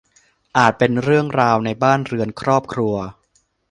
[0.57, 2.95] อาจเป็นเรื่องราวในบ้านเรือนครอบครัว